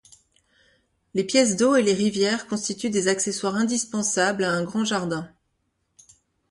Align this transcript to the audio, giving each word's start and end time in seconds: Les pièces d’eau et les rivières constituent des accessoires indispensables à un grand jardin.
Les 1.13 1.23
pièces 1.23 1.57
d’eau 1.57 1.75
et 1.75 1.83
les 1.83 1.93
rivières 1.93 2.47
constituent 2.47 2.89
des 2.89 3.07
accessoires 3.07 3.53
indispensables 3.53 4.43
à 4.45 4.49
un 4.51 4.63
grand 4.63 4.83
jardin. 4.83 5.31